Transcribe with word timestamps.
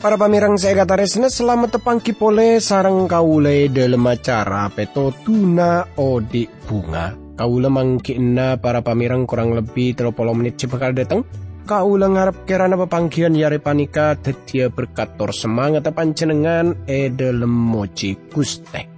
Para 0.00 0.16
pamirang 0.16 0.56
saya 0.56 0.80
kata 0.80 0.96
resna 0.96 1.28
selamat 1.28 1.76
tepangki 1.76 2.16
pole 2.16 2.56
sarang 2.56 3.04
kaule 3.04 3.68
dalam 3.68 4.00
acara 4.08 4.72
peto 4.72 5.12
tuna 5.12 5.84
odi 6.00 6.48
bunga. 6.48 7.12
Kaula 7.36 7.68
mangkina 7.68 8.56
para 8.56 8.80
pamirang 8.80 9.28
kurang 9.28 9.52
lebih 9.52 9.92
30 9.92 10.16
menit 10.32 10.56
bakal 10.72 10.96
datang. 10.96 11.20
Kaula 11.68 12.08
ngarep 12.08 12.48
kerana 12.48 12.80
pepangkian 12.80 13.36
yare 13.36 13.60
panika 13.60 14.16
tetia 14.16 14.72
berkator 14.72 15.36
semangat 15.36 15.84
pancenengan 15.92 16.88
e 16.88 17.12
dalam 17.12 17.52
moji 17.52 18.16
guste. 18.32 18.88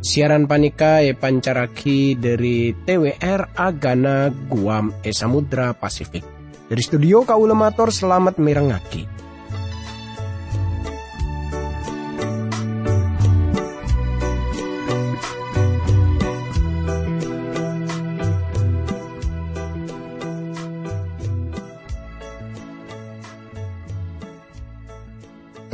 Siaran 0.00 0.48
panika 0.48 1.04
e 1.04 1.12
pancaraki 1.12 2.16
dari 2.16 2.72
TWR 2.72 3.60
Agana 3.60 4.32
Guam 4.32 5.04
e 5.04 5.12
Samudra 5.12 5.76
Pasifik. 5.76 6.24
Dari 6.64 6.80
studio 6.80 7.28
kaula 7.28 7.52
mator 7.52 7.92
selamat 7.92 8.40
mirengaki. 8.40 9.15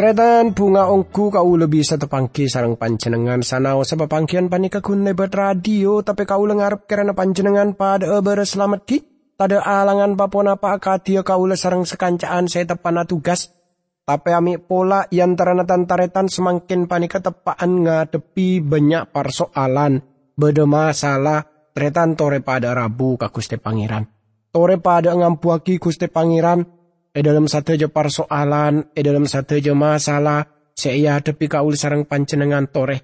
Tretan 0.02 0.51
bunga 0.51 0.91
ongku 0.91 1.30
kau 1.30 1.55
lebih 1.55 1.87
satu 1.87 2.11
pangki 2.11 2.50
sarang 2.50 2.75
panjenengan 2.75 3.39
sanau. 3.39 3.86
Sebab 3.86 4.11
pangkian 4.11 4.50
panika 4.50 4.83
kun 4.83 5.06
lebat 5.06 5.31
radio 5.31 6.03
tapi 6.03 6.27
kau 6.27 6.42
lengarap 6.42 6.91
karena 6.91 7.14
panjenengan 7.14 7.70
pada 7.78 8.19
eber 8.19 8.42
selamat 8.42 8.83
ki. 8.83 8.98
Tada 9.39 9.62
alangan 9.62 10.19
papon 10.19 10.50
apa 10.50 10.75
akatia 10.75 11.23
kau 11.23 11.47
sarang 11.55 11.86
sekancaan 11.86 12.50
saya 12.50 12.75
tepana 12.75 13.06
tugas 13.06 13.55
tapi 14.03 14.34
ami 14.34 14.58
pola 14.58 15.06
yang 15.14 15.39
teranatan 15.39 15.86
taretan 15.86 16.27
semakin 16.27 16.91
panika 16.91 17.23
tepaan 17.23 17.86
ngadepi 17.86 18.58
banyak 18.58 19.06
persoalan. 19.06 20.03
Beda 20.34 20.67
masalah 20.67 21.47
tretan 21.78 22.19
tore 22.19 22.42
pada 22.42 22.75
rabu 22.75 23.14
kakuste 23.14 23.55
pangeran. 23.55 24.11
Tore 24.50 24.83
pada 24.83 25.14
ngampuaki 25.14 25.78
kuste 25.78 26.11
pangeran 26.11 26.81
e 27.12 27.20
dalam 27.20 27.44
satu 27.44 27.77
je 27.77 27.92
persoalan, 27.92 28.96
e 28.96 29.00
dalam 29.05 29.28
satu 29.28 29.60
je 29.60 29.77
masalah, 29.77 30.48
saya 30.72 31.20
hadapi 31.20 31.46
kaul 31.46 31.77
sarang 31.77 32.08
pancenengan 32.08 32.72
tore, 32.72 32.98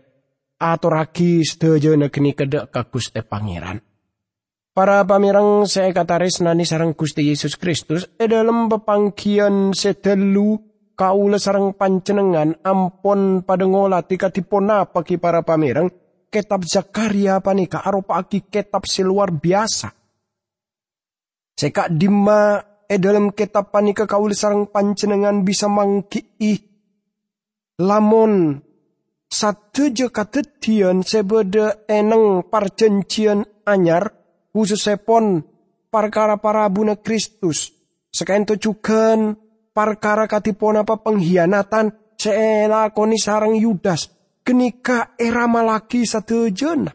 atau 0.56 0.88
raki 0.88 1.44
setuju 1.44 1.94
negeni 1.94 2.32
kedek 2.32 2.72
ka 2.72 2.88
Gusti 2.88 3.20
Pangeran. 3.20 3.78
Para 4.72 5.02
pamirang 5.04 5.66
saya 5.66 5.92
kata 5.92 6.22
resnani 6.22 6.64
sarang 6.64 6.96
Gusti 6.96 7.28
Yesus 7.28 7.60
Kristus, 7.60 8.08
e 8.16 8.24
dalam 8.24 8.72
pepangkian 8.72 9.76
setelu 9.76 10.56
kaul 10.96 11.36
sarang 11.36 11.76
pancenengan 11.76 12.64
ampon 12.64 13.44
pada 13.44 13.68
ngolati 13.68 14.16
katipon 14.16 14.72
apa 14.72 15.04
ki 15.04 15.20
para 15.20 15.44
pamirang, 15.44 15.92
kitab 16.32 16.64
Zakaria 16.64 17.44
panika 17.44 17.84
aropa 17.84 18.24
aki 18.24 18.48
kitab 18.48 18.88
luar 19.04 19.34
biasa. 19.34 19.92
Seka 21.58 21.90
dima 21.90 22.62
e 22.88 22.96
dalam 22.96 23.36
kitab 23.36 23.68
panika 23.68 24.08
kaul 24.08 24.32
sarang 24.32 24.72
pancenengan 24.72 25.44
bisa 25.44 25.68
mangkii 25.68 26.56
lamon 27.84 28.64
satu 29.28 29.92
je 29.92 30.08
katetian 30.08 31.04
sebeda 31.04 31.84
eneng 31.84 32.48
parcencian 32.48 33.44
anyar 33.68 34.08
khusus 34.50 34.88
sepon 34.88 35.44
parkara 35.92 36.40
para 36.40 36.64
buna 36.72 36.96
Kristus. 36.96 37.76
Sekain 38.08 38.48
tujukan 38.48 39.36
parkara 39.76 40.24
katipon 40.24 40.80
apa 40.80 40.96
pengkhianatan 40.96 42.16
seela 42.16 42.90
koni 42.90 43.20
sarang 43.20 43.54
Yudas 43.54 44.10
kenika 44.42 45.14
era 45.20 45.44
malaki 45.46 46.02
satu 46.02 46.48
jena 46.48 46.90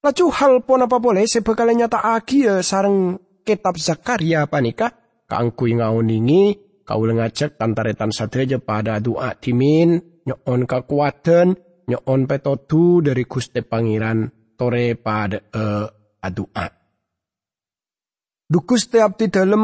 Lacu 0.00 0.32
hal 0.32 0.64
pon 0.64 0.80
apa 0.80 0.96
boleh 0.96 1.28
sebekal 1.28 1.68
nyata 1.76 2.00
akia 2.16 2.64
sarang 2.64 3.20
kitab 3.42 3.76
Zakaria 3.80 4.46
panika 4.46 4.92
kaangkui 5.30 5.78
ngauningi 5.78 6.42
kau 6.84 7.06
ngajak 7.06 7.54
tantaretan 7.54 8.10
sateja 8.10 8.58
pada 8.58 8.98
doa 8.98 9.30
timin 9.38 10.02
nyon 10.26 10.66
kekuatan 10.66 11.54
nyon 11.86 12.20
petotu 12.26 12.98
dari 12.98 13.22
Gusti 13.30 13.62
Pangeran 13.62 14.26
tore 14.58 14.98
pada 14.98 15.38
uh, 15.38 15.86
adua. 16.20 16.66
Dukus 18.50 18.90
tiap 18.90 19.14
di 19.14 19.30
dalam 19.30 19.62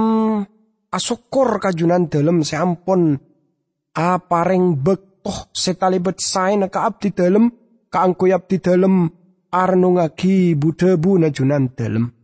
asokor 0.95 1.59
kajunan 1.59 2.07
dalam 2.07 2.47
seampun 2.47 3.19
apareng 3.91 4.79
bektoh 4.79 5.51
setalibet 5.51 6.23
sain 6.23 6.63
ka 6.71 6.87
abdi 6.87 7.11
dalam 7.11 7.51
kaangkui 7.91 8.31
abdi 8.31 8.63
dalam 8.63 9.11
arnungagi 9.51 10.55
budebu 10.55 11.19
najunan 11.19 11.75
dalam. 11.75 12.16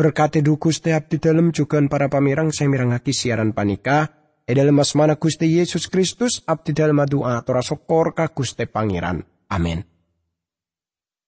Berkati 0.00 0.40
duku 0.40 0.72
setiap 0.72 1.12
di 1.12 1.20
dalam 1.20 1.52
juga 1.52 1.76
para 1.84 2.08
pamirang 2.08 2.48
saya 2.56 2.72
mirangaki 2.72 3.12
siaran 3.12 3.52
panika. 3.52 4.08
E 4.48 4.56
dalam 4.56 4.80
asmana 4.80 5.20
Gusti 5.20 5.60
Yesus 5.60 5.92
Kristus 5.92 6.40
abdi 6.48 6.72
dalam 6.72 7.04
doa 7.04 7.36
tora 7.44 7.60
sokor 7.60 8.16
ka 8.16 8.32
Gusti 8.32 8.64
Pangeran. 8.64 9.20
Amin. 9.52 9.84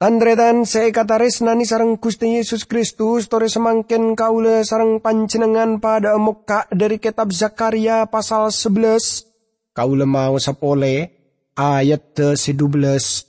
Tandretan 0.01 0.65
saya 0.65 0.89
kata 0.89 1.21
resnani 1.21 1.69
sarang 1.69 2.01
Gusti 2.01 2.41
Yesus 2.41 2.65
Kristus 2.65 3.29
tore 3.29 3.53
semangkin 3.53 4.17
kaule 4.17 4.65
sarang 4.65 5.05
panjenengan 5.05 5.77
pada 5.77 6.17
muka 6.17 6.65
dari 6.73 6.97
kitab 6.97 7.29
Zakaria 7.29 8.09
pasal 8.09 8.49
11. 8.49 9.77
Kaule 9.77 10.09
mau 10.09 10.41
sapole 10.41 11.13
ayat 11.61 12.17
ke-12 12.17 12.81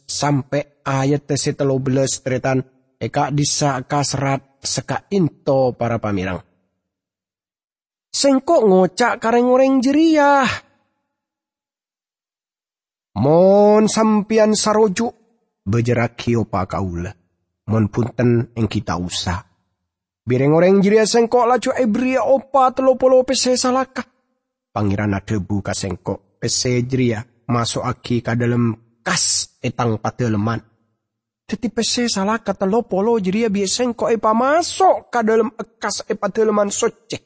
sampai 0.08 0.80
ayat 0.88 1.28
ke-13 1.28 2.10
tretan 2.24 2.73
eka 3.04 3.36
disa 3.36 3.84
kasrat 3.84 4.64
seka 4.64 5.12
into 5.12 5.76
para 5.76 6.00
pamirang. 6.00 6.40
Sengkok 8.14 8.64
ngocak 8.64 9.20
kareng 9.20 9.52
orang 9.52 9.84
jeriah. 9.84 10.48
Mon 13.20 13.86
sampian 13.92 14.56
saroju 14.56 15.12
bejerak 15.68 16.24
pa 16.48 16.64
kaula. 16.64 17.12
Mon 17.68 17.92
punten 17.92 18.56
eng 18.56 18.68
kita 18.72 18.96
usah. 18.96 19.40
Bireng 20.24 20.56
orang 20.56 20.80
jeriah 20.80 21.04
sengkok 21.04 21.44
laju 21.44 21.72
ebria 21.76 22.24
opa 22.24 22.72
telopolo 22.72 23.28
pese 23.28 23.60
salaka. 23.60 24.08
Pangeran 24.72 25.20
debu 25.20 25.60
ka 25.60 25.76
sengkok 25.76 26.40
pese 26.40 26.80
jeria 26.88 27.20
masuk 27.52 27.84
aki 27.84 28.24
ka 28.24 28.34
dalam 28.40 28.74
kas 29.04 29.60
etang 29.60 30.00
pateleman 30.00 30.73
Tetipe 31.44 31.84
se 31.84 32.08
salah 32.08 32.40
kata 32.40 32.64
lo 32.64 32.88
polo 32.88 33.20
jadi 33.20 33.52
biasa 33.52 33.92
ko 33.92 34.08
e 34.08 34.16
masuk 34.16 35.12
ke 35.12 35.20
dalam 35.28 35.52
ekas 35.52 36.08
e 36.08 36.16
pateleman 36.16 36.72
soce. 36.72 37.20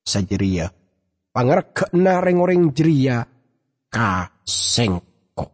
Sajeria. 0.00 0.72
Pangarak 1.32 1.72
kena 1.72 2.20
reng-oreng 2.20 2.72
jeria 2.72 3.24
ka 3.88 4.28
sengko. 4.44 5.48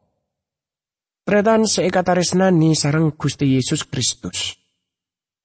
Tretan 1.23 1.67
seekataresnani 1.67 2.75
sarang 2.75 3.15
Gusti 3.15 3.59
Yesus 3.59 3.87
Kristus. 3.87 4.59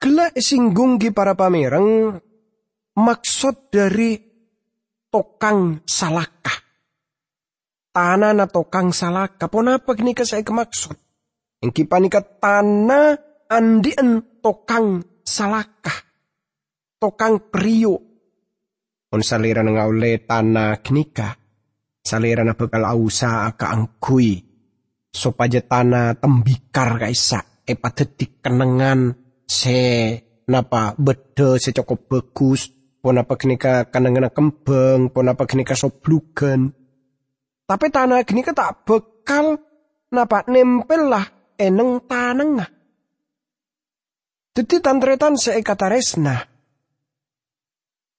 Gela 0.01 0.33
singgung 0.33 0.97
para 1.13 1.37
pamerang 1.37 2.17
maksud 2.97 3.69
dari 3.69 4.17
tokang 5.09 5.85
salakah. 5.85 6.57
Tanah 7.93 8.33
na 8.33 8.49
tokang 8.49 8.89
salakah. 8.89 9.45
Ponapa 9.45 9.93
kini 9.93 10.17
saya 10.25 10.41
kemaksud? 10.41 10.97
Engki 11.63 11.87
panika 11.87 12.19
tanah 12.19 13.15
andien 13.47 14.19
tokang 14.43 14.99
salakah. 15.23 15.95
Tokang 16.99 17.47
priyo. 17.47 17.95
On 19.15 19.23
salira 19.23 19.63
nga 19.63 19.87
ule 19.87 20.27
tanah 20.27 20.83
knika. 20.83 21.39
Salira 22.03 22.43
na 22.43 22.59
bekal 22.59 22.83
ausa 22.83 23.47
ka 23.55 23.71
angkui. 23.71 24.43
So 25.07 25.31
paja 25.31 25.63
tanah 25.63 26.19
tembikar 26.19 26.99
kaisa. 26.99 27.63
E 27.63 27.79
patetik 27.79 28.43
kenengan 28.43 29.15
se 29.47 30.19
napa 30.51 30.99
se 31.63 31.69
cukup 31.71 32.11
bagus. 32.11 32.67
Pon 32.99 33.23
apa 33.23 33.39
knika 33.39 33.87
kanangan 33.87 34.35
kembang. 34.35 35.15
Pon 35.15 35.31
apa 35.31 35.47
knika 35.47 35.79
soblugan. 35.79 36.75
Tapi 37.63 37.87
tanah 37.87 38.27
knika 38.27 38.51
tak 38.51 38.83
bekal 38.83 39.63
napa 40.11 40.43
nempel 40.51 41.07
lah 41.07 41.42
eneng 41.63 42.03
tanengah. 42.03 42.69
Teti 44.53 44.77
tantretan 44.83 45.33
seekataresna. 45.39 46.35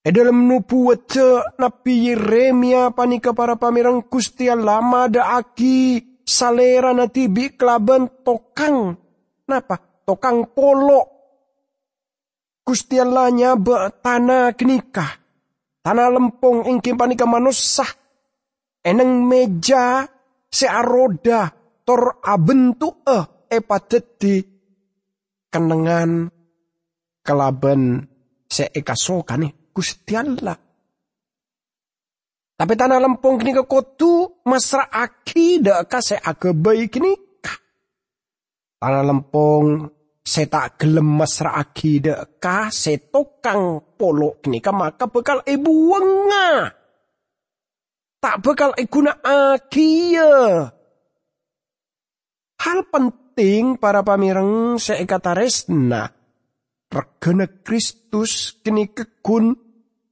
E 0.05 0.09
dalam 0.13 0.51
nubuat 0.51 1.17
Nabi 1.57 2.13
Yeremia 2.13 2.93
panika 2.93 3.33
para 3.33 3.57
pamirang 3.57 4.05
kusti 4.05 4.53
lama 4.53 5.09
da 5.09 5.41
aki 5.41 6.03
salera 6.27 6.93
na 6.93 7.09
tibi 7.09 7.55
kelaban 7.55 8.11
tokang. 8.27 8.99
Napa? 9.49 9.81
Tokang 10.05 10.53
polo. 10.53 11.03
Gusti 12.65 12.97
Allah 13.01 13.29
nyaba 13.33 13.93
tanah 13.93 14.53
kenikah. 14.57 15.21
Tanah 15.85 16.09
lempung 16.13 16.65
ingkim 16.69 16.97
panika 16.97 17.29
manusah. 17.29 18.05
eneng 18.85 19.25
meja 19.25 20.05
se 20.53 20.69
aroda 20.69 21.49
tor 21.89 22.21
abentuk 22.21 23.01
eh 23.09 23.25
epateti 23.55 24.43
kenengan 25.55 26.27
kelaben 27.23 28.03
se 28.51 28.69
ekasokan 28.75 29.47
nih 29.47 29.53
Gusti 29.75 30.13
Allah. 30.15 30.59
Tapi 32.55 32.73
tanah 32.79 33.03
lempung 33.03 33.35
kini 33.35 33.51
ke 33.51 33.67
kotu 33.67 34.43
masra 34.47 34.87
aki 34.87 35.59
deka 35.59 35.99
ake 35.99 36.55
baik 36.55 36.95
kini. 36.95 37.13
Tanah 38.79 39.03
lempung 39.03 39.91
se 40.23 40.47
tak 40.47 40.79
gelem 40.79 41.19
masra 41.19 41.59
aki 41.59 41.99
deka 41.99 42.71
se 42.71 43.11
tokang 43.11 43.95
polo 43.99 44.39
kini 44.39 44.63
ka 44.63 44.71
maka 44.71 45.11
bekal 45.11 45.43
ibu 45.43 45.73
wenga. 45.91 46.71
Tak 48.23 48.37
bekal 48.39 48.71
iguna 48.79 49.19
aki 49.19 50.15
ya. 50.15 50.71
Hal 52.63 52.81
penting 52.89 53.24
para 53.79 54.07
pamireng 54.07 54.79
se 54.79 55.03
resna. 55.35 56.07
Regana 56.95 57.51
Kristus 57.67 58.63
kini 58.63 58.95
kekun 58.95 59.51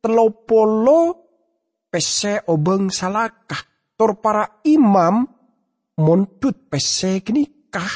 telopolo 0.03 1.01
pese 1.87 2.43
obeng 2.51 2.91
salakah. 2.91 3.95
Tor 3.95 4.19
para 4.19 4.59
imam 4.67 5.23
montut 6.03 6.67
pese 6.67 7.23
kini 7.23 7.71
kah. 7.71 7.95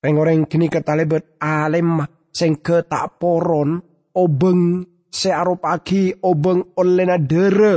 Reng-oreng 0.00 0.48
kini 0.48 0.72
ketalebet 0.72 1.36
alem 1.40 2.00
seng 2.32 2.64
ke 2.64 2.88
tak 2.88 3.20
poron 3.20 3.76
obeng 4.16 4.80
se 5.12 5.28
pagi 5.60 6.08
obeng 6.24 6.72
olena 6.80 7.20
dere. 7.20 7.76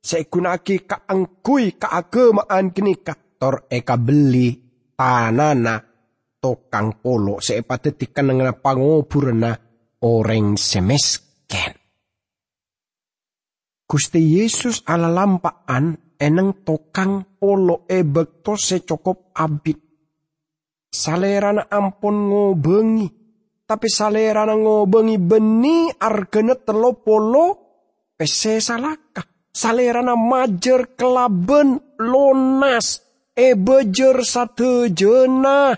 Se 0.00 0.24
kunaki 0.24 0.88
ka 0.88 1.04
angkui 1.04 1.76
ka 1.76 1.92
agemaan 1.92 2.72
kini 2.72 3.04
ka 3.04 3.12
tor 3.36 3.68
eka 3.68 4.00
beli 4.00 4.69
tanana 5.00 5.80
tokang 6.36 7.00
polo 7.00 7.40
se 7.40 7.64
patetikan 7.64 8.36
dengan 8.36 8.52
pangoburna 8.60 9.56
orang 10.04 10.60
semesken. 10.60 11.72
Gusti 13.88 14.20
Yesus 14.20 14.84
ala 14.84 15.08
lampaan 15.08 15.96
eneng 16.20 16.60
tokang 16.68 17.40
polo 17.40 17.88
e 17.88 18.04
bekto 18.04 18.60
secokop 18.60 19.32
abit. 19.40 19.80
Salerana 20.92 21.64
ampun 21.72 22.28
ngobengi, 22.28 23.08
tapi 23.64 23.88
salerana 23.88 24.52
ngobengi 24.52 25.16
beni 25.16 25.88
argene 25.96 26.60
telo 26.60 27.00
polo 27.00 27.46
pese 28.20 28.60
salaka. 28.60 29.24
Salerana 29.48 30.12
majer 30.12 30.92
kelaben 30.92 31.96
lonas 31.98 33.09
e 33.40 33.56
bejer 33.56 34.20
satu 34.20 34.92
jena. 34.92 35.72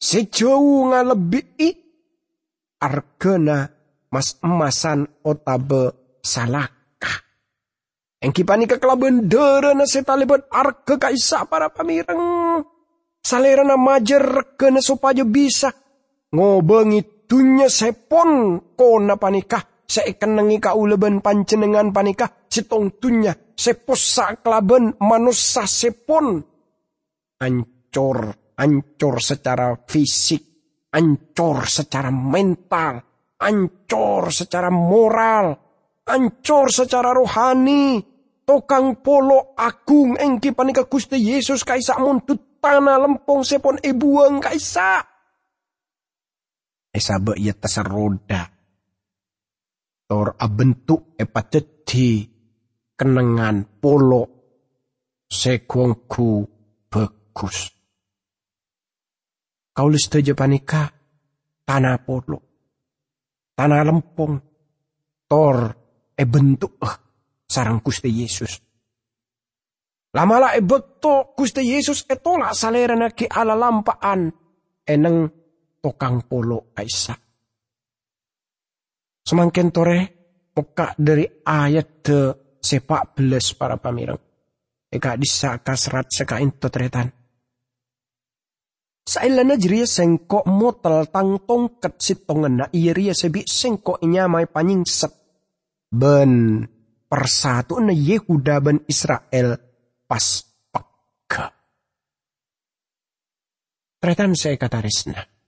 Sejauh 0.00 0.92
ngalebi 0.92 1.68
argena 2.80 3.68
mas 4.12 4.36
emasan 4.44 5.08
otabe 5.24 6.16
salakah. 6.20 7.16
Engkipani 8.20 8.68
kekelaban 8.68 9.28
derana 9.28 9.88
setalibet 9.88 10.44
arke 10.52 11.00
kaisa 11.00 11.48
para 11.48 11.72
pamireng. 11.72 12.64
Salerana 13.20 13.76
majer 13.76 14.56
kena 14.56 14.80
supaya 14.80 15.24
bisa 15.28 15.72
ngobengi 16.32 17.28
tunya 17.28 17.68
sepon 17.68 18.60
kona 18.76 19.20
panikah 19.20 19.69
seikenengi 19.90 20.62
kauleben 20.62 21.18
pancenengan 21.18 21.90
panikah 21.90 22.46
sitong 22.46 23.02
tunya 23.02 23.34
seposa 23.58 24.38
kelaben 24.38 24.94
manusia 25.02 25.66
sepon 25.66 26.38
ancor 27.42 28.18
ancor 28.54 29.16
secara 29.18 29.74
fisik 29.82 30.42
ancor 30.94 31.66
secara 31.66 32.14
mental 32.14 33.02
ancor 33.42 34.30
secara 34.30 34.70
moral 34.70 35.70
ancur 36.10 36.66
secara 36.74 37.14
rohani. 37.14 38.02
Tokang 38.42 38.98
polo 38.98 39.54
agung 39.54 40.18
engki 40.18 40.50
panika 40.50 40.82
Gusti 40.90 41.22
Yesus 41.22 41.62
kaisa 41.62 42.02
muntut 42.02 42.58
tanah 42.58 42.98
lempong 42.98 43.46
sepon 43.46 43.78
ibuang 43.78 44.42
kaisa. 44.42 45.06
Esa 46.90 47.22
be 47.22 47.38
ia 47.38 47.54
roda. 47.86 48.59
Tor 50.10 50.34
abentuk 50.42 51.14
epateti 51.14 52.26
kenangan 52.98 53.78
polo 53.78 54.22
sekongku 55.30 56.30
bagus. 56.90 57.70
Kau 59.70 59.86
lihat 59.86 60.34
panika 60.34 60.90
tanah 61.62 61.96
polo. 62.02 62.38
Tanah 63.54 63.86
lempong. 63.86 64.34
Tor 65.30 65.56
e 66.18 66.24
bentuk 66.26 66.82
eh, 66.82 66.94
sarang 67.46 67.78
Gusti 67.78 68.10
Yesus. 68.10 68.58
Lamala 70.10 70.58
e 70.58 70.60
beto 70.66 71.38
Gusti 71.38 71.62
Yesus 71.70 72.02
e 72.10 72.18
tolak 72.18 72.58
salerana 72.58 73.14
ke 73.14 73.30
ala 73.30 73.54
lampaan 73.54 74.26
eneng 74.82 75.16
tokang 75.78 76.26
polo 76.26 76.74
kaisa. 76.74 77.29
Semangkin 79.24 79.70
tore 79.70 79.98
muka 80.56 80.92
dari 80.98 81.24
ayat 81.44 81.88
te 82.02 82.18
sepak 82.60 83.16
beles 83.16 83.56
para 83.56 83.80
pamirang. 83.80 84.20
Eka 84.90 85.14
disaka 85.14 85.78
serat 85.78 86.10
seka 86.10 86.42
into 86.42 86.68
tretan. 86.68 87.08
Sailana 89.00 89.56
jeria 89.56 89.88
sengkok 89.88 90.44
motel 90.46 91.08
tang 91.10 91.42
tongket 91.42 91.98
sitongen 91.98 92.62
na 92.62 92.66
sebi 93.16 93.42
sengkok 93.42 94.02
inyamai 94.04 94.46
panyingsep 94.46 95.10
ben 95.90 96.62
persatuan 97.10 97.90
Yehuda 97.90 98.62
ben 98.62 98.78
Israel 98.86 99.58
pas 100.06 100.26
peka. 100.70 101.46
Tretan 103.98 104.38
saya 104.38 104.54
kata 104.54 104.78
resna. 104.78 105.39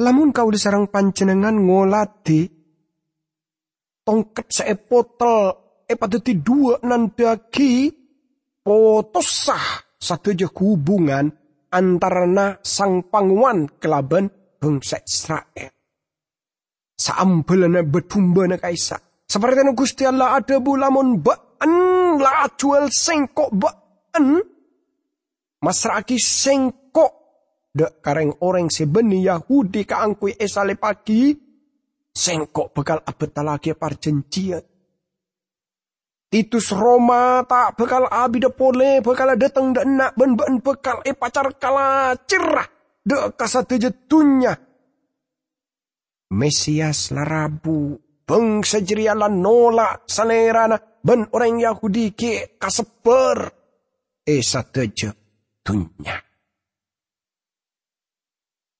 Lamun 0.00 0.32
kau 0.32 0.48
disarang 0.48 0.88
pancenengan 0.88 1.60
ngolati 1.60 2.48
tongket 4.00 4.48
saya 4.48 4.74
potel 4.80 5.52
epatuti 5.84 6.40
dua 6.40 6.80
nandaki 6.80 7.92
potosah 8.64 9.92
satu 10.00 10.32
je 10.32 10.48
hubungan 10.48 11.28
antara 11.68 12.56
sang 12.64 13.12
panguan 13.12 13.68
kelaban 13.76 14.32
bangsa 14.56 15.04
Israel 15.04 15.68
saambelana 17.00 17.80
betumbana 17.80 18.60
kaisa. 18.60 19.00
Seperti 19.24 19.64
itu 19.64 19.72
Gusti 19.72 20.02
Allah 20.04 20.36
ada 20.36 20.60
bulamon 20.60 21.24
baan 21.24 21.72
la 22.20 22.44
jual 22.52 22.92
sengkok 22.92 23.50
baan. 23.56 24.44
Masraki 25.64 26.20
sengkok. 26.20 26.79
Dek 27.70 28.02
kareng 28.02 28.34
orang 28.42 28.66
sebeni 28.66 29.22
Yahudi 29.22 29.86
kaangkui 29.86 30.34
esale 30.38 30.74
pagi. 30.74 31.34
Sengkok 32.10 32.74
bekal 32.74 32.98
abet 33.06 33.30
lagi 33.38 33.70
parjencian. 33.78 34.62
Titus 36.30 36.70
Roma 36.74 37.42
tak 37.46 37.74
bekal 37.78 38.06
abida 38.06 38.50
pole 38.50 39.02
bekal 39.02 39.34
datang 39.34 39.74
dan 39.74 39.98
nak 39.98 40.14
ben 40.14 40.38
ben 40.38 40.62
bekal 40.62 41.02
e 41.06 41.14
pacar 41.14 41.54
kala 41.58 42.14
cerah. 42.26 42.66
Dek 43.00 43.34
kasat 43.34 43.70
jetunya 43.80 44.52
Mesias 46.30 47.10
larabu 47.10 47.98
beng 48.22 48.62
sejeriala 48.62 49.26
nola 49.26 50.06
salerana 50.06 50.78
ben 51.02 51.26
orang 51.34 51.58
Yahudi 51.58 52.14
ke 52.14 52.54
kaseper 52.54 53.50
esa 54.22 54.62
teje 54.62 55.10
tunya. 55.66 56.29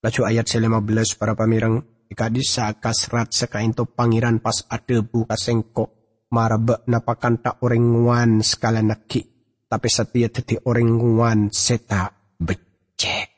Laju 0.01 0.25
ayat 0.25 0.49
15 0.49 1.21
para 1.21 1.37
pamirang 1.37 1.85
ikadisa 2.09 2.73
kasrat 2.81 3.37
sekainto 3.37 3.85
pangeran 3.85 4.41
pas 4.41 4.65
adebu 4.73 5.29
kasengko 5.29 6.17
marabe 6.33 6.81
napakan 6.89 7.45
tak 7.45 7.61
orang 7.61 7.85
nguan 7.85 8.31
sekala 8.41 8.81
neki 8.81 9.29
tapi 9.69 9.89
setia 9.93 10.33
teti 10.33 10.57
orang 10.57 10.89
nguan 10.89 11.41
seta 11.53 12.09
becek. 12.41 13.29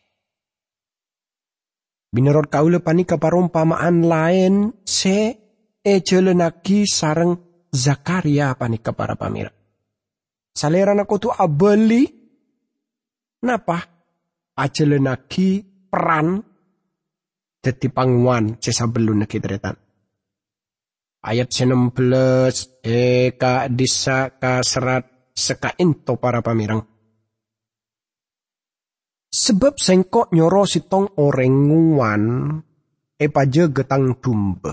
Binarot 2.14 2.46
kaula 2.46 2.78
panika 2.78 3.18
parumpamaan 3.18 4.06
lain 4.06 4.54
se 4.86 5.34
ejelenaki 5.82 6.86
sarang 6.86 7.50
Zakaria 7.72 8.52
panika 8.54 8.92
para 8.92 9.16
pamira. 9.16 9.48
Salera 10.52 10.92
nako 10.94 11.14
tu 11.16 11.28
abeli 11.32 12.04
napa 13.42 13.80
ajelenaki 14.60 15.64
peran 15.88 16.51
dadi 17.62 17.86
panguan 17.94 18.58
sesabelun 18.58 19.22
neki 19.22 19.38
tretan. 19.38 19.78
ayat 21.22 21.48
16 21.54 22.82
eka 22.82 23.70
disa 23.70 24.34
ka 24.34 24.58
serat 24.66 25.30
seka 25.30 25.78
into 25.78 26.18
para 26.18 26.42
pamirang. 26.42 26.82
Sebab 29.32 29.80
sengkok 29.80 30.34
nyoro 30.36 30.68
sitong 30.68 31.16
orenguan 31.22 32.52
e 33.16 33.26
paje 33.32 33.64
getang 33.72 34.20
dumbe. 34.20 34.72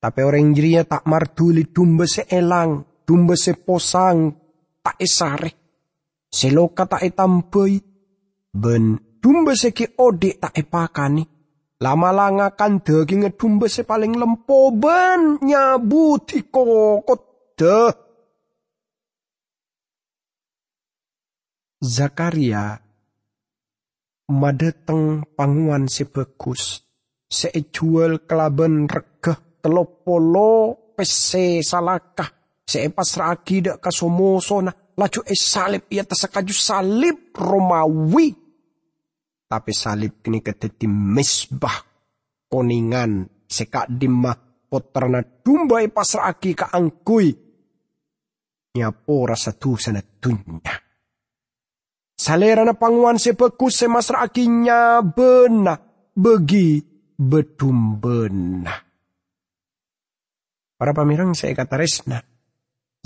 Tapi 0.00 0.20
orang 0.20 0.52
jirinya 0.52 0.84
tak 0.84 1.06
martuli 1.06 1.70
dumbe 1.70 2.04
seelang, 2.04 3.04
dumbe 3.06 3.38
seposang, 3.38 4.36
tak 4.82 4.98
esare. 4.98 5.52
Seloka 6.28 6.90
tak 6.90 7.06
etampei. 7.06 7.78
Ben 8.50 8.98
dumbe 9.22 9.54
seki 9.54 10.02
ode 10.02 10.34
tak 10.34 10.58
epakani. 10.58 11.33
Lama 11.82 12.14
langa 12.14 12.54
kan 12.54 12.78
daging 12.78 13.26
dumbe 13.34 13.66
se 13.66 13.82
paling 13.82 14.14
lempo 14.14 14.70
ben 14.70 15.42
nyabuti 15.42 16.46
kokot 16.46 17.22
deh. 17.58 17.92
Zakaria 21.82 22.78
madeteng 24.30 25.26
panguan 25.34 25.90
si 25.90 26.06
bagus. 26.06 26.80
Sejual 27.28 28.22
kelaben 28.22 28.86
regah 28.86 29.36
telopolo 29.58 30.78
pese 30.94 31.60
salakah. 31.60 32.30
Seepas 32.64 33.18
ragi 33.20 33.60
dak 33.60 33.82
kasomoso 33.82 34.62
na 34.62 34.72
laju 34.72 35.20
es 35.26 35.42
salib 35.42 35.84
ia 35.90 36.06
tasakaju 36.06 36.54
salib 36.54 37.34
Romawi. 37.34 38.43
Tapi 39.54 39.70
salib 39.70 40.18
kini 40.18 40.42
keteti 40.42 40.90
mesbah 40.90 41.78
koningan 42.50 43.22
sekak 43.46 43.86
dimah 43.86 44.66
potrana 44.66 45.22
dumba 45.22 45.78
pas 45.94 46.10
ragi 46.18 46.58
ka 46.58 46.74
angkui. 46.74 47.30
Nyapo 48.74 49.14
rasa 49.30 49.54
tu 49.54 49.78
sana 49.78 50.02
tunya. 50.02 50.74
Salera 52.18 52.66
na 52.66 52.74
panguan 52.74 53.14
sepekus 53.14 53.78
semasra 53.78 54.26
akinya 54.26 54.98
bena 55.06 55.78
begi 56.10 56.82
bedum 57.14 58.02
bena. 58.02 58.74
Para 60.74 60.90
pamirang 60.90 61.38
saya 61.38 61.54
kata 61.54 61.78
resna. 61.78 62.18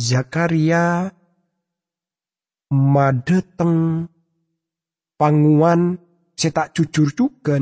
Zakaria 0.00 1.12
madeteng 2.72 4.08
panguan 5.20 6.07
setak 6.38 6.70
jujur 6.70 7.10
juga 7.10 7.58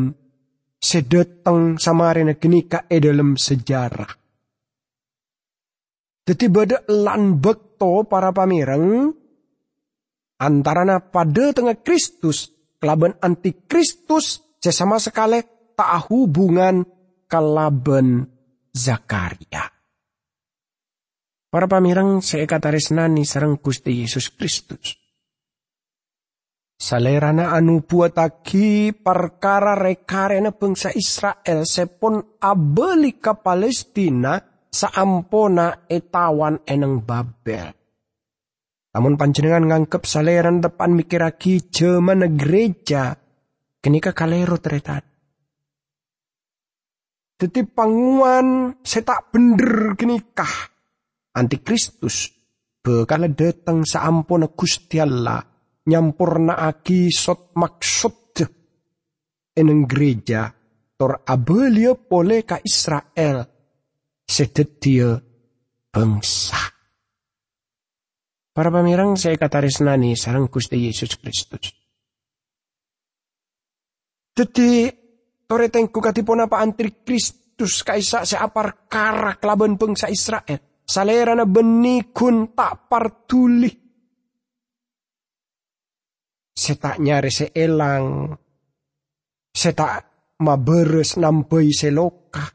sedeteng 0.76 1.80
samarena 1.80 2.36
genika 2.36 2.84
e 2.84 3.00
dalam 3.00 3.40
sejarah. 3.40 4.12
Jadi 6.26 6.44
beda 6.52 6.84
lan 6.92 7.40
bekto 7.40 8.04
para 8.04 8.34
pamirang 8.36 9.08
antarana 10.36 11.00
pada 11.00 11.54
tengah 11.56 11.80
Kristus 11.80 12.52
kelaban 12.76 13.16
antikristus 13.24 14.44
sesama 14.60 15.00
sekali 15.00 15.40
tak 15.72 16.10
hubungan 16.10 16.84
kelaban 17.30 18.28
Zakaria. 18.76 19.72
Para 21.48 21.64
pamirang 21.70 22.20
saya 22.20 22.44
kata 22.44 22.68
resnani 22.68 23.24
sarang 23.24 23.56
Gusti 23.56 24.04
Yesus 24.04 24.28
Kristus. 24.34 25.05
Salerana 26.76 27.56
anu 27.56 27.88
buataki 27.88 28.92
perkara 29.00 29.72
rekarena 29.72 30.52
bangsa 30.52 30.92
Israel 30.92 31.64
sepon 31.64 32.36
abeli 32.36 33.16
ke 33.16 33.32
Palestina 33.40 34.36
saampona 34.68 35.88
etawan 35.88 36.60
eneng 36.68 37.00
Babel. 37.00 37.72
Namun 38.92 39.16
panjenengan 39.16 39.64
ngangkep 39.72 40.04
saleran 40.04 40.60
depan 40.60 40.92
mikiraki 40.92 41.72
jaman 41.72 42.36
gereja. 42.36 43.16
Kenika 43.80 44.12
kalero 44.12 44.60
teretan. 44.60 45.04
Tetip 47.40 47.72
panguan 47.72 48.76
setak 48.84 49.32
bener 49.32 49.96
kenikah. 49.96 50.72
Antikristus 51.40 52.32
bekala 52.84 53.32
datang 53.32 53.84
saampuna 53.84 54.48
Gusti 54.52 55.00
Allah 55.00 55.55
nyampurna 55.86 56.58
aki 56.58 57.08
sot 57.10 57.54
maksud 57.54 58.42
eneng 59.56 59.88
gereja 59.88 60.52
tor 60.96 61.24
abelia 61.24 61.96
pole 61.96 62.44
ka 62.44 62.60
Israel 62.60 63.44
sedetia 64.26 65.16
bangsa. 65.88 66.60
Para 68.56 68.72
pamirang 68.72 69.20
saya 69.20 69.36
kata 69.36 69.64
resnani 69.64 70.16
sarang 70.16 70.48
Gusti 70.48 70.80
Yesus 70.88 71.20
Kristus. 71.20 71.76
Jadi 74.36 74.88
tore 75.44 75.68
tengku 75.68 76.00
katipun 76.00 76.44
apa 76.44 76.60
antri 76.60 77.04
Kristus 77.04 77.84
kaisa 77.84 78.24
seapar 78.24 78.88
karak 78.88 79.44
laban 79.44 79.76
bangsa 79.76 80.08
Israel. 80.08 80.84
Salera 80.84 81.36
na 81.36 81.44
benikun 81.44 82.56
tak 82.56 82.88
partuli. 82.88 83.85
Setak 86.56 86.96
nyari 86.96 87.28
seelang. 87.28 88.32
Setak 89.52 90.08
maberes 90.40 91.20
nampai 91.20 91.68
seloka. 91.68 92.48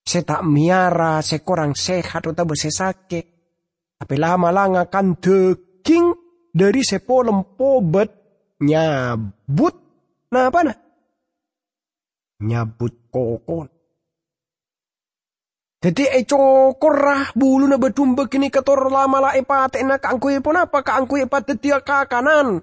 Setak 0.00 0.40
miara 0.48 1.20
sekorang 1.20 1.76
sehat 1.76 2.24
atau 2.24 2.56
sakit 2.56 3.36
tapi 3.96 4.14
lama 4.20 4.52
lang 4.52 4.76
akan 4.76 5.16
daging 5.16 6.06
dari 6.52 6.84
sepolem 6.84 7.56
pobet 7.56 8.12
nyabut. 8.60 9.74
Nah 10.32 10.52
apa 10.52 10.60
nah? 10.60 10.76
Nyabut 12.44 13.08
kokon. 13.08 13.68
Jadi 15.80 16.02
e 16.08 16.20
cokorah 16.28 17.32
bulu 17.36 17.68
na 17.68 17.76
bedumbe 17.80 18.28
kini 18.28 18.52
kator 18.52 18.88
lama 18.90 19.22
la 19.22 19.30
epate 19.36 19.80
na 19.84 20.00
kaangkui 20.00 20.40
pun 20.44 20.60
apa 20.60 20.82
kaangkui 20.84 21.24
epate 21.24 21.56
dia 21.56 21.80
kanan. 21.80 22.60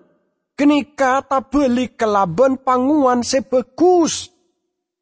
Kini 0.64 0.96
kata 0.96 1.44
beli 1.52 1.92
kelaban 1.92 2.64
panguan 2.64 3.20
sebegus. 3.20 4.32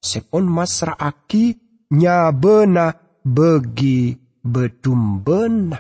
Sepon 0.02 0.50
masra 0.50 0.98
aki 0.98 1.54
nyabena 1.94 2.90
begi 3.22 4.10
bedumbena. 4.42 5.78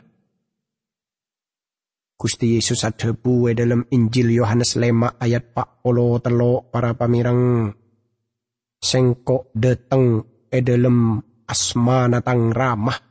Gusti 2.14 2.62
Yesus 2.62 2.86
adebu 2.86 3.50
e 3.50 3.58
dalam 3.58 3.82
Injil 3.90 4.30
Yohanes 4.38 4.78
5 4.78 5.18
ayat 5.18 5.50
pak 5.50 5.82
polo 5.82 6.22
telo 6.22 6.70
para 6.70 6.94
pamirang 6.94 7.74
sengkok 8.78 9.50
deteng 9.58 10.22
e 10.46 10.62
dalam 10.62 11.18
asma 11.50 12.06
natang 12.06 12.54
ramah 12.54 13.02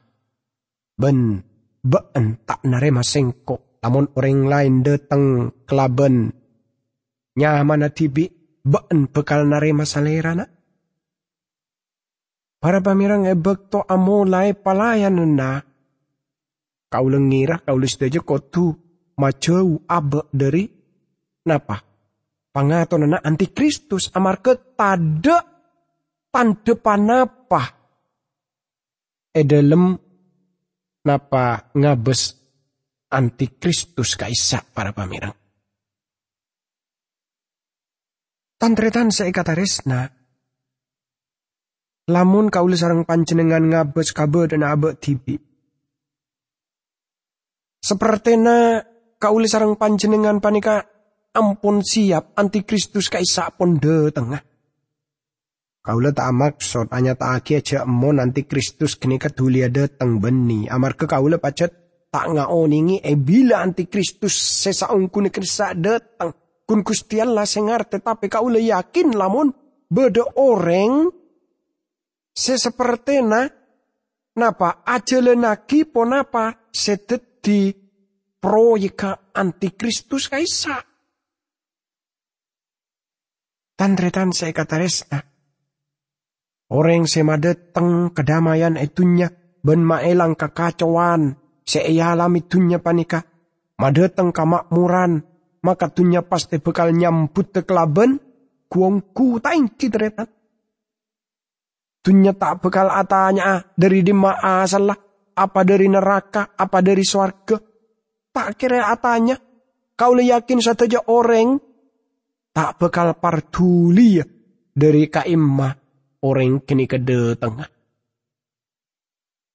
ben 0.94 1.34
ben 1.82 2.26
tak 2.46 2.62
narema 2.62 3.02
sengkok 3.02 3.82
namun 3.82 4.06
orang 4.14 4.46
lain 4.46 4.74
deteng 4.86 5.50
kelaben 5.66 6.39
nyaman 7.36 7.86
tibi 7.94 8.26
ben 8.64 9.06
bekal 9.12 9.46
narema 9.46 9.84
salerana 9.84 10.46
para 12.60 12.84
pamirang 12.84 13.24
e 13.24 13.34
bekto 13.34 13.80
amolai 13.88 14.52
palayan 14.52 15.16
na. 15.32 15.64
Kau 16.92 17.08
lengira 17.08 17.64
kau 17.64 17.80
lisdaja 17.80 18.20
kotu. 18.20 18.76
Majau 19.20 19.84
abe 19.84 20.28
dari 20.32 20.64
napa? 21.48 21.76
Pangaton 22.52 23.08
na. 23.08 23.20
Antikristus 23.20 24.12
amar 24.12 24.44
ketada 24.44 25.40
pandepan 26.28 27.00
napa? 27.00 27.62
Edelem. 29.32 29.96
Napa 31.00 31.72
ngabes? 31.72 32.36
Antikristus 33.10 34.14
kaisa 34.20 34.60
para 34.60 34.92
pamirang. 34.92 35.39
Tantretan 38.60 39.08
saya 39.08 39.32
kata 39.32 39.56
resna, 39.56 40.04
lamun 42.12 42.52
kauli 42.52 42.76
sarang 42.76 43.08
panjenengan 43.08 43.64
ngabes 43.64 44.12
kabe 44.12 44.52
dan 44.52 44.68
abe 44.68 44.92
tibi. 45.00 45.40
Sepertinya 47.80 48.84
kauli 49.16 49.48
sarang 49.48 49.80
panjenengan 49.80 50.44
panika 50.44 50.84
ampun 51.32 51.80
siap 51.80 52.36
antikristus 52.36 53.08
kaisa 53.08 53.48
pun 53.56 53.80
de 53.80 54.12
tengah. 54.12 54.44
Kaula 55.80 56.12
tak 56.12 56.28
maksud 56.28 56.92
hanya 56.92 57.16
tak 57.16 57.40
aki 57.40 57.64
aja 57.64 57.88
emon 57.88 58.20
antikristus 58.20 59.00
kini 59.00 59.16
kedulia 59.16 59.72
datang 59.72 60.20
beni. 60.20 60.68
Amar 60.68 61.00
ke 61.00 61.08
kaula 61.08 61.40
pacet 61.40 61.72
tak 62.12 62.28
ngaoningi 62.28 63.00
e 63.00 63.16
bila 63.16 63.64
antikristus 63.64 64.36
sesaungku 64.36 65.24
ni 65.24 65.32
krisa 65.32 65.72
datang. 65.72 66.36
Kun 66.70 66.86
Gusti 66.86 67.18
Allah 67.18 67.50
sengar 67.50 67.90
tetapi 67.90 68.30
kaula 68.30 68.62
yakin 68.62 69.18
lamun 69.18 69.50
beda 69.90 70.38
orang 70.38 71.10
sesepertena 72.30 73.50
napa 74.38 74.86
ajelenaki 74.86 75.90
ponapa 75.90 76.70
setet 76.70 77.42
di 77.42 77.74
proyek 78.38 79.34
antikristus 79.34 80.30
kaisa. 80.30 80.78
Tandretan 83.74 84.30
saya 84.30 84.54
kata 84.54 84.78
resna. 84.78 85.18
Orang 86.70 87.10
semadeteng 87.10 88.14
kedamaian 88.14 88.78
etunya 88.78 89.26
ben 89.58 89.82
maelang 89.82 90.38
kekacauan 90.38 91.34
seeyalam 91.66 92.30
itunya 92.38 92.78
panika. 92.78 93.26
Madeteng 93.74 94.30
kamakmuran 94.30 95.29
maka 95.60 95.92
tunya 95.92 96.24
pasti 96.24 96.56
bekal 96.56 96.92
nyambut 96.96 97.52
tekelaben 97.52 98.20
kuongku 98.70 99.40
taingki 99.42 99.92
teretan. 99.92 100.28
Tunya 102.00 102.32
tak 102.32 102.64
bekal 102.64 102.88
atanya 102.88 103.60
dari 103.76 104.00
dima 104.00 104.40
asalah, 104.40 104.96
apa 105.36 105.60
dari 105.68 105.84
neraka, 105.84 106.56
apa 106.56 106.80
dari 106.80 107.04
swarga. 107.04 107.60
Tak 108.30 108.56
kira 108.56 108.88
atanya, 108.88 109.36
kau 110.00 110.16
yakin 110.16 110.64
saja 110.64 111.04
orang 111.12 111.60
tak 112.56 112.80
bekal 112.80 113.12
partuli 113.20 114.16
ya 114.16 114.24
dari 114.72 115.12
kaimma 115.12 115.68
orang 116.24 116.64
kini 116.64 116.88
kede 116.88 117.36
tengah. 117.36 117.68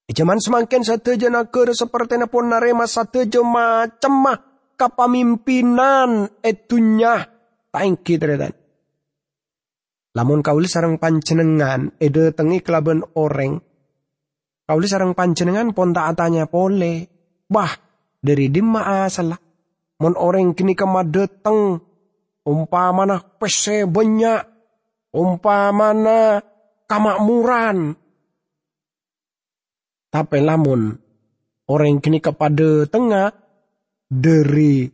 Jaman 0.05 0.37
semakin 0.37 0.85
sateja 0.85 1.33
nakar 1.33 1.73
seperti 1.73 2.21
napon 2.21 2.53
narema 2.53 2.85
sateja 2.85 3.41
macam 3.41 4.13
mah 4.21 4.54
kapamimpinan 4.75 6.29
etunya 6.43 7.27
tangki 7.73 8.15
teretan. 8.19 8.53
Lamun 10.15 10.39
kauli 10.39 10.71
sarang 10.71 10.95
pancenengan 10.95 11.99
ede 11.99 12.31
tengi 12.31 12.63
kelaben 12.63 13.03
oreng. 13.19 13.59
Kauli 14.63 14.87
sarang 14.87 15.11
pancenengan 15.11 15.75
ponta 15.75 16.07
atanya 16.07 16.47
pole. 16.47 17.11
Bah, 17.51 17.69
dari 18.23 18.47
dimma 18.47 19.03
asalah. 19.03 19.37
Mon 19.99 20.15
oreng 20.15 20.55
kini 20.55 20.71
kemadeteng. 20.71 21.83
Umpamana 22.47 23.19
pese 23.19 23.83
banyak. 23.83 24.39
Umpamana 25.11 26.39
kamakmuran. 26.87 27.99
Tapi 30.15 30.37
lamun 30.39 30.95
orang 31.67 31.99
kini 31.99 32.23
kepada 32.23 32.87
tengah 32.87 33.35
dari 34.05 34.85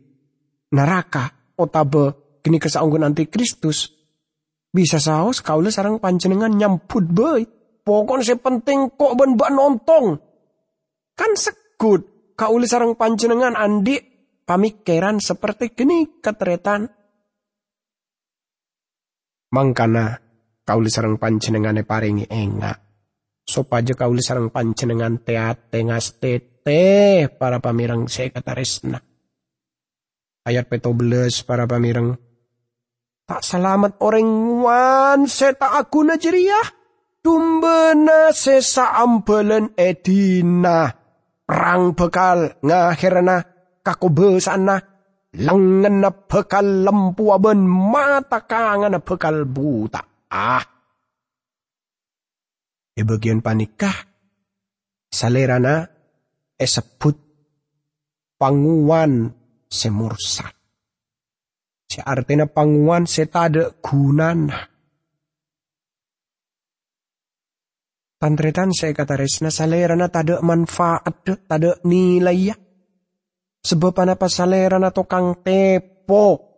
neraka 0.72 1.54
otabe 1.60 2.38
kini 2.40 2.58
kesaunggun 2.58 3.06
anti 3.06 3.28
Kristus 3.28 3.92
bisa 4.72 4.96
saus 4.96 5.44
kaula 5.44 5.68
sarang 5.68 6.00
panjenengan 6.00 6.48
nyamput 6.48 7.04
boy. 7.12 7.44
Pokon 7.82 8.22
se 8.22 8.38
penting 8.38 8.94
kok 8.94 9.18
ben 9.18 9.36
bak 9.36 9.52
nonton. 9.52 10.16
Kan 11.12 11.32
sekut 11.36 12.32
kaula 12.38 12.64
sarang 12.64 12.96
panjenengan 12.96 13.52
andi 13.52 14.00
pamikiran 14.48 15.20
seperti 15.20 15.76
gini 15.76 16.22
ketretan. 16.24 16.88
Mangkana 19.52 20.16
kaula 20.64 20.88
sarang 20.88 21.20
panjenengan 21.20 21.76
paringi 21.84 22.24
enga. 22.32 22.72
Sopaja 23.44 23.92
kaula 23.92 24.24
sarang 24.24 24.48
panjenengan 24.48 25.20
teate 25.20 25.84
tete 26.62 27.26
para 27.34 27.58
pamirang 27.58 28.06
saya 28.06 28.30
kata 28.30 28.54
resna. 28.54 28.98
Ayat 30.42 30.66
belas 30.70 31.46
para 31.46 31.66
pamirang 31.70 32.18
Tak 33.22 33.42
selamat 33.46 34.02
orang 34.02 34.28
wan 34.62 35.20
seta 35.30 35.78
aku 35.78 36.02
na 36.02 36.18
jeriah. 36.18 36.66
Tumbena 37.22 38.34
sesa 38.34 38.98
ambelen 38.98 39.78
edina. 39.78 40.90
Perang 41.46 41.94
bekal 41.94 42.58
ngahirna 42.66 43.36
kakobesana. 43.86 44.76
Lengan 45.32 46.02
na 46.02 46.10
bekal 46.10 46.84
lempu 46.84 47.30
aben 47.30 47.62
mata 47.64 48.42
kangen 48.42 48.98
bekal 49.00 49.46
buta. 49.46 50.02
Ah. 50.28 50.66
Di 52.92 53.00
bagian 53.06 53.40
panikah. 53.40 53.96
Salerana 55.08 55.91
esebut 56.58 57.16
panguan 58.40 59.30
semursat. 59.70 60.52
Si 61.86 62.00
artinya 62.00 62.48
panguan 62.48 63.04
setade 63.04 63.78
gunana. 63.84 64.72
Tantretan 68.16 68.70
saya 68.70 68.94
kata 68.94 69.18
resna 69.18 69.50
salerana 69.50 70.06
tada 70.06 70.38
manfaat 70.40 71.26
tada 71.46 71.78
nilai 71.82 72.54
ya. 72.54 72.56
Sebab 73.62 73.94
apa 73.98 74.26
salerana 74.30 74.94
tokang 74.94 75.42
tepo. 75.42 76.50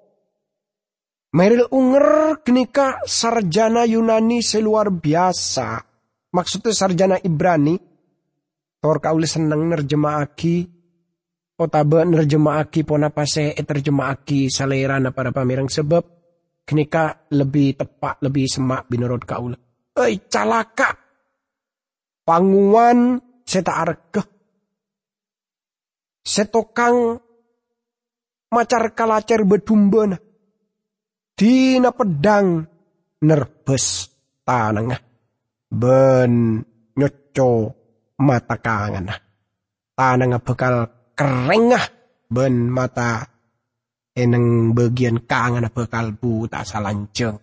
Meril 1.35 1.67
unger 1.73 2.41
kenika 2.47 3.03
sarjana 3.03 3.83
Yunani 3.89 4.39
seluar 4.39 4.93
biasa. 4.93 5.83
Maksudnya 6.31 6.73
sarjana 6.73 7.17
Ibrani. 7.19 7.94
Tor 8.85 9.01
kauli 9.01 9.25
seneng 9.25 9.73
nerjemahaki 9.73 10.75
Otabe 11.55 12.03
nerjemahaki 12.03 12.83
pona 12.83 13.15
pase 13.15 13.55
terjemahaki 13.55 14.51
salera 14.51 14.99
na 14.99 15.15
para 15.15 15.31
pamirang 15.31 15.71
sebab 15.71 16.03
kenika 16.67 17.31
lebih 17.31 17.79
tepat 17.79 18.19
lebih 18.27 18.51
semak 18.51 18.91
binurut 18.91 19.23
kaula. 19.23 19.55
Eh 19.95 20.27
calaka. 20.27 20.91
Panguan 22.27 23.23
seta 23.47 23.71
arke. 23.71 24.23
Setokang 26.27 27.23
macar 28.51 28.91
kalacer 28.99 29.47
bedumbana. 29.47 30.19
Dina 31.39 31.95
pedang 31.95 32.67
nerbes 33.23 34.11
tanangah. 34.43 34.99
Ben 35.71 36.59
nyoco 36.99 37.51
mata 38.21 38.59
kangen. 38.59 39.11
Tanangah 39.95 40.43
bekal 40.43 40.75
kerengah 41.15 41.85
ben 42.31 42.67
mata 42.71 43.23
eneng 44.15 44.75
bagian 44.75 45.23
kangen 45.27 45.71
bekal 45.71 46.15
bu 46.15 46.47
tak 46.47 46.67
salanceng. 46.67 47.39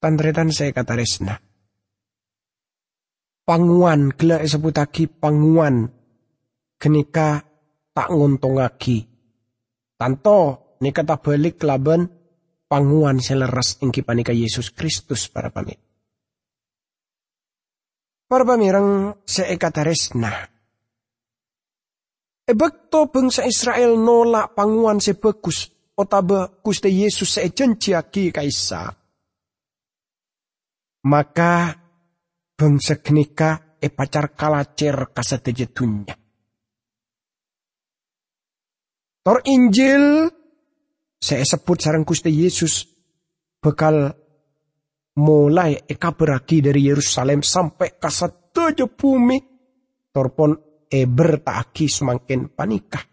Tantretan 0.00 0.48
saya 0.48 0.72
kata 0.72 0.96
resna. 0.96 1.36
Panguan 3.44 4.16
gela 4.16 4.40
sebutaki 4.40 5.10
panguan 5.10 5.88
kenika 6.80 7.44
tak 7.92 8.08
nguntungaki. 8.08 9.04
Tanto 10.00 10.38
nika 10.80 11.04
tak 11.04 11.20
balik 11.20 11.60
laban 11.68 12.08
panguan 12.64 13.20
seleras 13.20 13.76
ingki 13.84 14.00
panika 14.00 14.32
Yesus 14.32 14.72
Kristus 14.72 15.28
para 15.28 15.52
pamit. 15.52 15.89
Para 18.30 18.46
pamirang 18.46 19.18
seekata 19.26 19.82
resna. 19.82 20.30
Ebekto 22.46 23.10
bangsa 23.10 23.42
Israel 23.42 23.98
nolak 23.98 24.54
panguan 24.54 25.02
sebagus 25.02 25.66
otaba 25.98 26.62
kuste 26.62 26.86
Yesus 26.86 27.26
sejenciaki 27.34 28.30
kaisa. 28.30 28.86
Maka 31.10 31.74
bangsa 32.54 33.02
kenika 33.02 33.74
e 33.82 33.90
pacar 33.90 34.30
kalacer 34.38 35.10
kasatejetunya. 35.10 36.14
Tor 39.26 39.42
Injil 39.50 40.30
saya 41.18 41.42
sebut 41.42 41.82
sarang 41.82 42.06
kuste 42.06 42.30
Yesus 42.30 42.86
bekal 43.58 44.14
mulai 45.20 45.76
eka 45.84 46.16
beraki 46.16 46.64
dari 46.64 46.88
Yerusalem 46.88 47.44
sampai 47.44 48.00
kasateje 48.00 48.88
bumi. 48.88 49.38
Torpon 50.10 50.56
e 50.90 51.06
bertaki 51.06 51.86
semakin 51.86 52.50
panikah. 52.50 53.04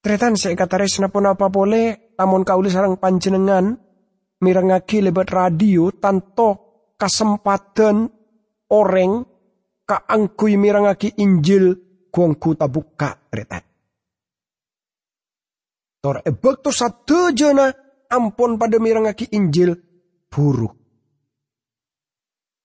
Tretan 0.00 0.36
saya 0.36 0.56
kata 0.56 0.80
resna 0.80 1.08
pun 1.08 1.28
apa 1.28 1.48
boleh, 1.48 2.16
namun 2.16 2.44
kau 2.44 2.60
sarang 2.68 3.00
panjenengan, 3.00 3.72
mirangaki 4.40 5.00
lebat 5.00 5.28
radio 5.32 5.92
tanto 5.92 6.48
kesempatan 6.96 8.08
orang 8.72 9.24
kaangkui 9.84 10.56
mirangaki 10.60 11.20
Injil 11.20 11.76
kuangku 12.12 12.56
tabuka 12.56 13.16
tretan. 13.28 13.64
Tor 16.00 16.24
ebek 16.24 16.64
to 16.64 16.72
satu 16.72 17.32
jena 17.36 17.68
ampun 18.10 18.58
pada 18.58 18.76
mirangaki 18.82 19.30
Injil 19.30 19.78
buruk. 20.26 20.74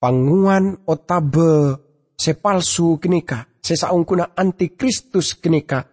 Panguan 0.01 0.86
otabe 0.86 1.79
sepalsu 2.17 2.97
kenika, 2.97 3.47
sesaungkuna 3.62 4.36
antikristus 4.36 5.38
kenika, 5.38 5.86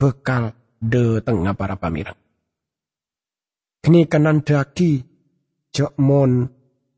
bekal 0.00 0.52
de 0.80 1.20
tengah 1.24 1.54
para 1.56 1.76
pamirang. 1.76 2.18
Kenika 3.84 4.16
nandaki 4.16 5.04
jok 5.72 5.92
mon 6.00 6.48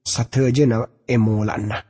sadejena 0.06 0.86
emolana. 1.06 1.82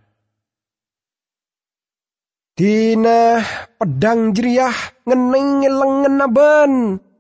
Dina 2.57 3.37
pedang 3.77 4.33
jeriah 4.33 4.73
ngeneng 5.05 5.69
lengan 5.69 6.25
aben 6.25 6.73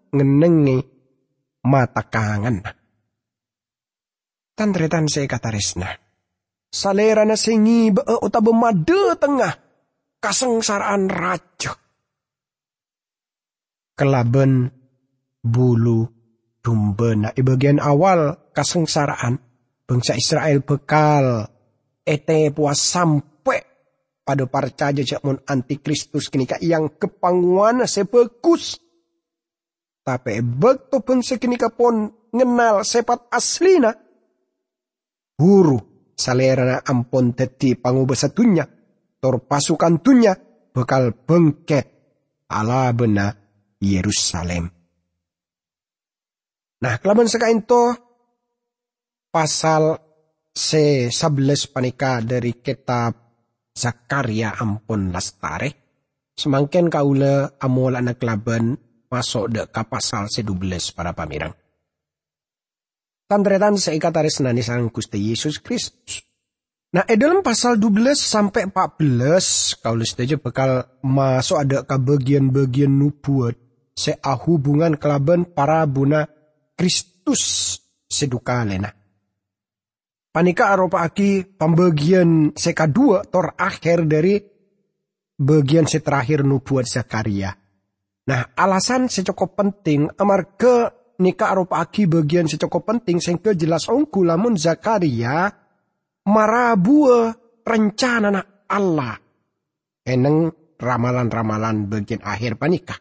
ngenengi 0.08 0.80
mata 1.68 2.00
kangen. 2.08 2.64
Tantretan 4.56 5.04
saya 5.04 5.28
kata 5.28 5.52
resna. 5.52 5.92
Salera 6.72 7.28
na 7.28 7.36
singi 7.36 7.92
be 7.92 8.00
uta 8.24 8.40
bemade 8.40 9.20
tengah 9.20 9.52
kasengsaraan 10.16 11.12
raja. 11.12 11.76
Kelaben 13.92 14.72
bulu 15.44 16.08
domba 16.64 17.12
na 17.12 17.28
di 17.36 17.44
bagian 17.44 17.84
awal 17.84 18.50
kasengsaraan 18.56 19.36
bangsa 19.84 20.16
Israel 20.16 20.64
bekal 20.64 21.46
ete 22.00 22.48
puas 22.48 22.80
sampai 22.80 23.60
pada 24.24 24.48
percaya 24.48 25.20
mun 25.20 25.36
antikristus 25.44 26.32
kini 26.32 26.48
yang 26.64 26.96
kepanguan 26.96 27.84
sebekus. 27.84 28.80
Tapi 30.00 30.40
begitu 30.40 31.04
bangsa 31.04 31.36
kini 31.36 31.60
pun 31.76 32.08
ngenal 32.32 32.88
sepat 32.88 33.28
aslina. 33.28 34.05
Huru 35.36 35.76
salerana 36.16 36.80
ampun 36.80 37.36
teti 37.36 37.76
pangubah 37.76 38.16
satunya. 38.16 38.64
Tor 39.20 39.44
pasukan 39.44 40.00
tunya 40.00 40.32
bekal 40.72 41.12
bengket 41.12 41.86
ala 42.48 42.92
bena 42.92 43.32
Yerusalem. 43.80 44.68
Nah, 46.76 46.94
kelaban 47.00 47.28
sekain 47.28 47.64
to 47.64 47.96
pasal 49.32 49.96
se 50.52 51.08
11 51.08 51.72
panika 51.72 52.20
dari 52.20 52.60
kitab 52.60 53.16
Zakaria 53.76 54.56
ampun 54.56 55.12
lastare. 55.12 55.84
Semangken 56.36 56.88
kaula 56.92 57.56
amul 57.60 57.96
anak 57.96 58.20
laban 58.24 58.76
masuk 59.08 59.52
dek 59.52 59.72
pasal 59.72 60.28
se 60.28 60.44
12 60.44 60.96
para 60.96 61.16
pamirang. 61.16 61.65
Tantretan 63.26 63.74
seikataris 63.74 64.38
nani 64.38 64.62
sang 64.62 64.86
Gusti 64.94 65.18
Yesus 65.18 65.58
Kristus. 65.58 66.22
Nah, 66.94 67.02
e 67.10 67.18
dalam 67.18 67.42
pasal 67.42 67.74
12 67.74 68.14
sampai 68.14 68.70
14, 68.70 69.82
kaula 69.82 70.06
setuju 70.06 70.38
bakal 70.38 70.86
masuk 71.02 71.58
ada 71.58 71.82
ke 71.82 71.96
bagian-bagian 71.98 72.88
nubuat 72.88 73.58
se 73.98 74.14
hubungan 74.22 74.94
kelaban 74.94 75.42
para 75.42 75.82
buna 75.90 76.30
Kristus 76.78 77.74
seduka 78.06 78.62
lena. 78.62 78.94
Panika 80.30 80.70
aropa 80.70 81.02
aki 81.02 81.58
pembagian 81.58 82.54
seka 82.54 82.86
dua 82.86 83.26
tor 83.26 83.58
akhir 83.58 84.06
dari 84.06 84.38
bagian 85.34 85.90
terakhir 85.90 86.46
nubuat 86.46 86.86
Zakaria. 86.86 87.50
Nah, 88.30 88.54
alasan 88.54 89.10
secukup 89.10 89.58
penting 89.58 90.12
amar 90.14 90.54
ke 90.54 91.05
nika 91.22 91.52
aropa 91.52 91.80
aki 91.80 92.08
bagian 92.08 92.48
secukup 92.48 92.84
penting 92.84 93.22
sing 93.22 93.40
jelas 93.40 93.88
ongku 93.88 94.24
lamun 94.24 94.56
Zakaria 94.58 95.48
marabua 96.26 97.32
rencana 97.62 98.28
na 98.30 98.42
Allah. 98.66 99.14
Eneng 100.06 100.50
ramalan-ramalan 100.78 101.90
bagian 101.90 102.22
akhir 102.22 102.58
panika. 102.60 102.94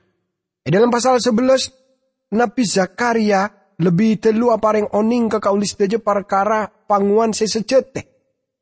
E 0.65 0.69
dalam 0.73 0.89
pasal 0.89 1.21
11 1.21 2.33
Nabi 2.33 2.63
Zakaria 2.65 3.45
lebih 3.77 4.17
telu 4.17 4.49
apareng 4.49 4.89
oning 4.95 5.29
ke 5.29 5.37
kaulis 5.37 5.77
deje 5.77 6.01
perkara 6.01 6.65
panguan 6.65 7.35
sesejete. 7.35 8.15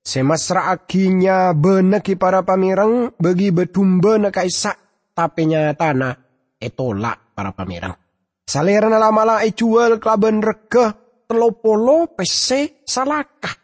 Semasra 0.04 0.68
akinya 0.68 1.56
beneki 1.56 2.20
para 2.20 2.44
pamirang 2.44 3.16
bagi 3.16 3.56
betumba 3.56 4.20
na 4.20 4.36
kaisa 4.36 4.76
tapi 5.16 5.48
nyatana 5.48 6.12
etolak 6.60 7.32
para 7.32 7.56
pamirang. 7.56 8.03
Salera 8.43 8.91
lama 8.91 9.39
e 9.39 9.56
jual 9.56 10.03
kelaban 10.03 10.43
rega 10.43 10.91
telopolo 11.27 12.12
pese 12.12 12.84
salakah. 12.84 13.56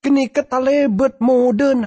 Kini 0.00 0.32
ketalebet 0.32 1.20
modern. 1.20 1.84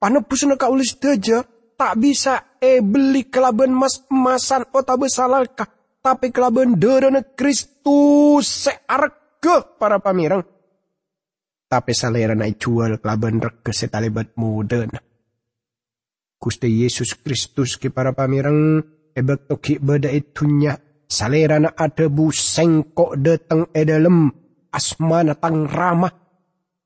Panepus 0.00 0.46
na 0.46 0.54
kaulis 0.54 0.96
deje 0.96 1.42
tak 1.74 1.98
bisa 1.98 2.56
e 2.62 2.78
beli 2.80 3.26
kelaban 3.26 3.74
mas 3.74 4.06
emasan 4.08 4.64
o 4.70 4.78
tak 4.80 4.96
besalakah 5.02 5.68
tapi 6.00 6.32
kelaban 6.32 6.78
derana 6.80 7.20
Kristus 7.20 8.70
searga 8.70 9.66
para 9.76 10.00
pamirang. 10.00 10.46
Tapi 11.70 11.92
salera 11.92 12.32
na 12.32 12.48
jual 12.48 13.02
kelaban 13.02 13.42
rega 13.42 13.74
setalebat 13.74 14.38
muda 14.38 14.86
na. 14.86 15.02
Gusti 16.40 16.72
Yesus 16.80 17.20
Kristus 17.20 17.76
ki 17.76 17.92
para 17.92 18.16
pamirang 18.16 18.80
ebek 19.12 19.50
toki 19.50 19.76
beda 19.76 20.08
itunya 20.08 20.72
salera 21.10 21.58
na 21.58 21.74
ada 21.74 22.06
bu 22.06 22.30
sengkok 22.30 23.18
datang 23.18 23.66
edalem 23.74 24.30
asmana 24.70 25.34
tang 25.34 25.66
ramah. 25.66 26.14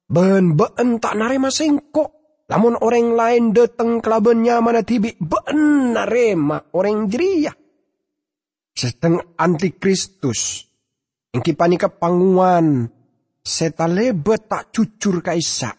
Ben 0.09 0.57
ben 0.57 0.97
tak 0.97 1.15
narema 1.21 1.53
sengkok. 1.53 2.11
Lamun 2.49 2.77
orang 2.77 3.17
lain 3.17 3.45
datang 3.57 4.05
kelaban 4.05 4.45
nyaman 4.45 4.81
tibi 4.85 5.17
ben 5.17 5.93
narema 5.97 6.61
orang 6.73 7.09
jeria 7.09 7.53
seteng 8.75 9.23
antikristus. 9.39 10.67
Ingki 11.35 11.55
panika 11.55 11.89
panguan. 11.89 12.91
Seta 13.45 13.87
lebet 13.87 14.49
tak 14.51 14.73
cucur 14.75 15.21
kaisa. 15.21 15.71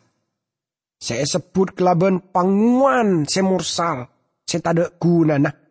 Saya 0.95 1.25
sebut 1.27 1.75
kelaban 1.75 2.31
panguan 2.31 3.27
semursal. 3.27 4.07
Seta 4.45 4.71
ada 4.71 4.93
guna 4.95 5.35
nah. 5.41 5.64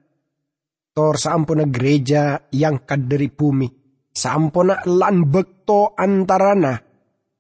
Tor 0.95 1.19
saampuna 1.19 1.67
gereja 1.67 2.39
yang 2.55 2.87
kaderi 2.87 3.27
bumi. 3.35 3.67
Saampuna 4.15 4.87
lan 4.87 5.27
bekto 5.27 5.91
antarana. 5.99 6.79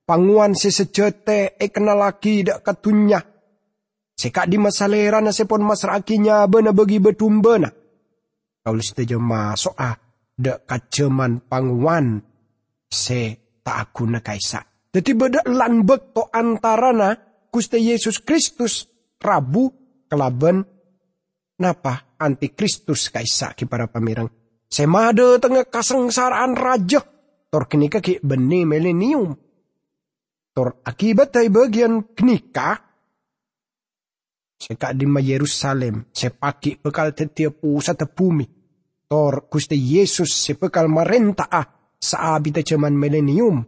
Panguan 0.04 0.58
sesejete 0.58 1.54
e 1.54 1.70
kenal 1.70 2.02
lagi 2.02 2.42
dak 2.42 2.66
katunya. 2.66 3.22
Seka 4.14 4.50
di 4.50 4.58
masalera 4.58 5.22
na 5.22 5.30
sepon 5.30 5.62
masrakinya 5.62 6.46
bena 6.46 6.70
bagi 6.70 7.02
betumbena 7.02 7.66
Kaulis 8.64 8.96
tejo 8.96 9.20
masuk 9.20 9.76
ah 9.76 9.92
de 10.32 10.56
kaceman 10.64 11.44
pangwan 11.44 12.16
se 12.88 13.36
tak 13.60 13.76
aku 13.92 14.08
na 14.08 14.24
kaisa. 14.24 14.64
Jadi 14.88 15.12
beda 15.12 15.44
lan 15.44 15.84
bekto 15.84 16.32
antarana 16.32 17.12
kuste 17.52 17.76
Yesus 17.76 18.24
Kristus 18.24 18.88
Rabu 19.20 19.68
kelaben 20.08 20.64
napa 21.60 22.16
antikristus 22.18 23.10
kaisa 23.12 23.54
ki 23.54 23.68
para 23.68 23.86
pamirang. 23.86 24.30
Semade 24.66 25.38
tengah 25.38 25.68
kasengsaraan 25.70 26.58
raja 26.58 27.02
tor 27.50 27.70
kini 27.70 27.86
ki 27.86 28.24
beni 28.24 28.66
milenium. 28.66 29.36
Tor 30.54 30.82
akibat 30.86 31.34
dari 31.34 31.50
bagian 31.50 32.14
kenika 32.14 32.94
Seka 34.54 34.96
di 34.96 35.04
Yerusalem, 35.04 36.08
sepaki 36.08 36.80
bekal 36.80 37.12
setiap 37.12 37.60
pusat 37.60 38.00
bumi. 38.16 38.46
Tor 39.04 39.50
Gusti 39.50 39.76
Yesus 39.76 40.32
sepekal 40.32 40.88
marenta 40.88 41.44
ah 41.52 41.68
sa 42.00 42.32
abita 42.32 42.64
cuman 42.64 42.96
milenium. 42.96 43.60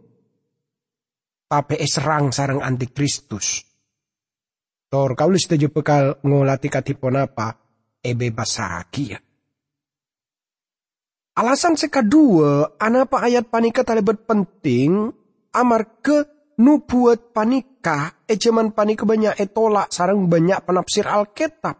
Tapi 1.45 1.75
esrang 1.77 2.33
sarang 2.33 2.65
antikristus. 2.65 3.61
Tor 4.89 5.13
kaulis 5.13 5.45
tejo 5.45 5.69
pekal 5.69 6.17
ngolati 6.23 6.71
katipon 6.71 7.19
apa 7.19 7.66
ebe 8.01 8.33
basaki 8.33 9.03
ya. 9.11 9.19
Alasan 11.37 11.77
sekadua, 11.77 12.81
anapa 12.81 13.21
ayat 13.21 13.45
panika 13.53 13.85
talibat 13.85 14.25
penting, 14.25 15.13
amar 15.53 16.01
ke 16.01 16.25
nubuat 16.57 17.29
panika, 17.29 18.25
e 18.25 18.41
cuman 18.41 18.73
panika 18.73 19.05
banyak 19.05 19.37
etolak 19.37 19.93
sarang 19.93 20.25
banyak 20.25 20.57
penafsir 20.65 21.05
Alkitab. 21.05 21.77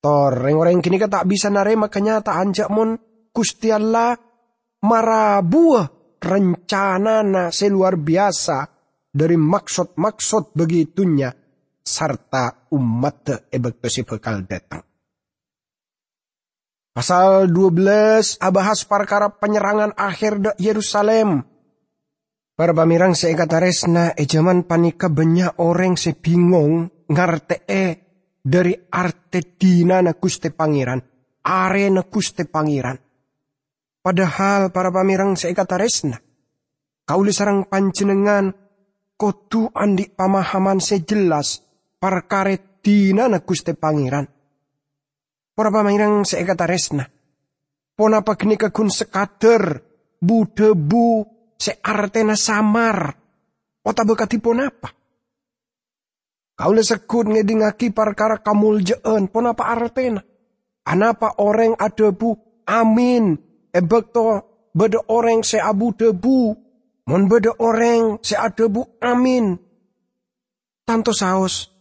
Tor, 0.00 0.32
orang 0.36 0.84
kini 0.84 1.00
tak 1.00 1.24
bisa 1.28 1.48
narema 1.48 1.88
kenyataan 1.88 2.52
jak 2.52 2.68
mon 2.72 2.96
Gusti 3.32 3.72
Allah 3.72 4.16
marabuah 4.84 6.16
rencana 6.20 7.24
na 7.24 7.42
seluar 7.48 7.96
biasa 7.96 8.68
dari 9.12 9.36
maksud-maksud 9.36 10.56
begitunya 10.56 11.39
serta 11.90 12.70
umat 12.70 13.50
ebek 13.50 13.82
bekal 14.06 14.46
datang. 14.46 14.86
Pasal 16.90 17.50
12 17.50 18.38
abahas 18.42 18.86
perkara 18.86 19.30
penyerangan 19.30 19.94
akhir 19.94 20.32
de 20.42 20.52
Yerusalem. 20.58 21.46
Para 22.54 22.76
pamirang 22.76 23.16
seikata 23.16 23.56
resna 23.56 24.12
ejaman 24.14 24.68
panika 24.68 25.08
banyak 25.08 25.58
orang 25.62 25.96
sebingung 25.96 26.92
e 27.66 27.84
dari 28.40 28.74
Artedina 28.74 30.04
na 30.04 30.12
Guste 30.12 30.52
Pangeran, 30.52 31.00
are 31.46 31.86
na 31.88 32.02
Guste 32.04 32.44
Pangeran. 32.44 32.98
Padahal 34.00 34.72
para 34.72 34.92
pamirang 34.92 35.40
seikata 35.40 35.76
resna, 35.80 36.20
kauli 37.08 37.32
sarang 37.32 37.64
panjenengan 37.70 38.52
kotu 39.16 39.68
andi 39.72 40.08
pamahaman 40.08 40.80
sejelas 40.80 41.69
perkare 42.00 42.70
abdina 42.80 43.28
na 43.28 43.44
Gusti 43.44 43.76
Pangeran. 43.76 44.24
Para 45.52 45.68
pamirang 45.68 46.24
seekata 46.24 46.64
resna. 46.64 47.04
Pona 47.92 48.24
pagni 48.24 48.56
kagun 48.56 48.88
sekader 48.88 49.84
bu 50.16 50.48
debu 50.48 51.20
se 51.60 51.76
artena 51.84 52.32
samar. 52.32 53.12
Ota 53.84 54.08
bekatipun 54.08 54.64
apa? 54.64 54.88
Kaula 56.56 56.80
sekut 56.80 57.28
ngedingaki 57.28 57.92
perkara 57.92 58.40
kamuljeun 58.40 59.28
pon 59.28 59.52
apa 59.52 59.68
artena. 59.68 60.24
Anapa 60.88 61.36
orang 61.36 61.76
bu 62.16 62.32
amin. 62.64 63.36
Ebek 63.68 64.04
to 64.16 64.40
beda 64.72 65.04
orang 65.12 65.44
se 65.44 65.60
abu 65.60 65.92
debu. 65.92 66.56
Mon 67.12 67.28
beda 67.28 67.52
orang 67.60 68.24
se 68.24 68.40
bu 68.72 68.88
amin. 69.04 69.60
Tanto 70.88 71.12
saos 71.12 71.79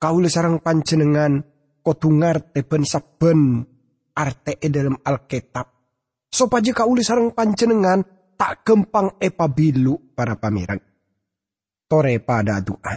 kaula 0.00 0.32
sarang 0.32 0.64
panjenengan 0.64 1.44
kotungar 1.84 2.50
teben 2.56 2.88
saben 2.88 3.60
arte 4.16 4.56
e 4.56 4.68
dalam 4.72 4.96
Alkitab. 4.96 5.66
Sopaja 6.30 6.72
kauli 6.72 7.04
sarang 7.04 7.36
panjenengan 7.36 8.00
tak 8.40 8.64
gempang 8.64 9.20
epabilu 9.20 10.16
para 10.16 10.40
pamirang. 10.40 10.80
Tore 11.84 12.16
pada 12.22 12.62
doa. 12.64 12.94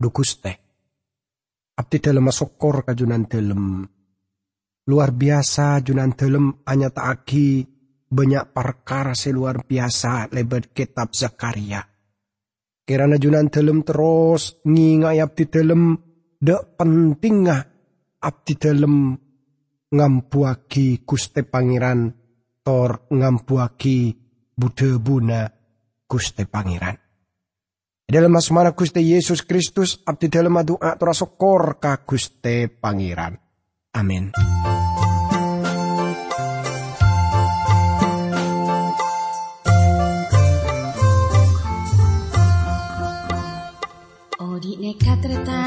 Dukus 0.00 0.40
teh. 0.42 0.56
Abdi 1.76 1.96
dalam 2.00 2.26
masokor 2.26 2.82
kajunan 2.82 3.28
dalam. 3.28 3.84
Luar 4.88 5.12
biasa 5.12 5.84
junan 5.84 6.16
dalam 6.16 6.64
hanya 6.64 6.88
taaki 6.88 7.62
banyak 8.10 8.50
perkara 8.50 9.12
seluar 9.12 9.62
biasa 9.62 10.32
lebat 10.32 10.72
kitab 10.72 11.12
Zakaria. 11.14 11.89
Kirana 12.90 13.22
junan 13.22 13.46
dalam 13.46 13.86
terus 13.86 14.58
ngingai 14.66 15.22
abdi 15.22 15.46
dalam 15.46 15.94
dek 16.42 16.74
pentingah 16.74 17.62
abdi 18.18 18.58
dalam 18.58 19.14
ngampuaki 19.94 21.06
Guste 21.06 21.46
Pangeran 21.46 22.10
tor 22.66 23.06
ngampuaki 23.14 24.10
Bude 24.58 24.98
Buna 24.98 25.46
Guste 26.02 26.50
Pangeran. 26.50 26.98
Dalam 28.10 28.34
asmana 28.34 28.74
Guste 28.74 28.98
Yesus 28.98 29.46
Kristus 29.46 30.02
abdi 30.02 30.26
dalam 30.26 30.58
doa 30.66 30.98
tora 30.98 31.14
sokor 31.14 31.78
ka 31.78 32.02
Guste 32.02 32.66
Pangeran. 32.74 33.38
Amin. 33.94 34.34
Nikatretan 44.90 45.59